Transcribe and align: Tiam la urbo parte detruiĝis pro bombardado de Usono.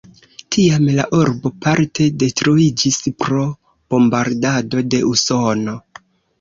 Tiam 0.55 0.87
la 0.99 1.03
urbo 1.17 1.51
parte 1.65 2.07
detruiĝis 2.25 2.99
pro 3.21 3.45
bombardado 3.97 4.85
de 4.93 5.07
Usono. 5.15 5.81